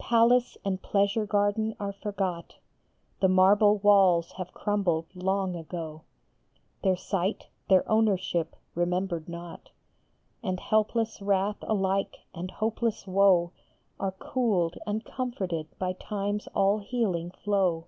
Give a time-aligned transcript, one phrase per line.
[0.00, 2.56] Palace and pleasure garden are forgot;
[3.20, 6.02] The marble walls have crumbled long ago;
[6.82, 9.70] Their site, their ownership, remembered not,
[10.42, 13.52] And helpless wrath alike and hopeless woe
[14.00, 17.86] Are cooled and comforted by Time s all healing flow.